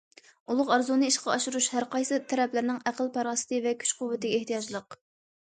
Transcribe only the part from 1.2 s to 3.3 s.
ئاشۇرۇش ھەرقايسى تەرەپلەرنىڭ ئەقىل-